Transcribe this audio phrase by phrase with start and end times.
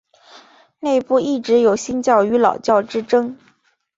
[0.79, 3.37] 内部一直有新教与老教之争。